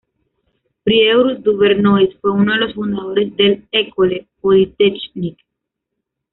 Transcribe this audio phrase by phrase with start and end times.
[0.83, 5.45] Prieur-Duvernois fue uno de los fundadores del "École Polytechnique.